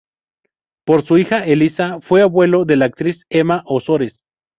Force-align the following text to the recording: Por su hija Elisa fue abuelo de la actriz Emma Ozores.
Por 0.83 1.03
su 1.03 1.19
hija 1.19 1.45
Elisa 1.45 1.99
fue 2.01 2.23
abuelo 2.23 2.65
de 2.65 2.75
la 2.75 2.85
actriz 2.85 3.23
Emma 3.29 3.61
Ozores. 3.67 4.23